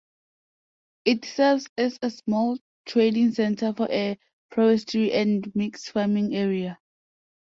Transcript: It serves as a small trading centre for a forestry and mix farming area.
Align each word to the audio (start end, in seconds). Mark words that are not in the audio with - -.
It 1.05 1.25
serves 1.25 1.67
as 1.77 1.99
a 2.01 2.09
small 2.09 2.57
trading 2.87 3.33
centre 3.35 3.71
for 3.71 3.85
a 3.91 4.17
forestry 4.49 5.11
and 5.13 5.51
mix 5.55 5.89
farming 5.89 6.33
area. 6.35 6.79